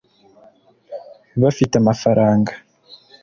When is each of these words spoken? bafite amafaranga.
bafite 1.41 1.73
amafaranga. 1.77 2.51